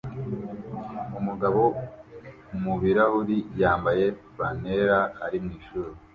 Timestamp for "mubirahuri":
2.61-3.37